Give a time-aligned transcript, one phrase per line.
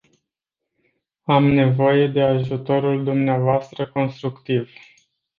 [1.23, 4.69] Am nevoie de ajutorul dumneavoastră constructiv.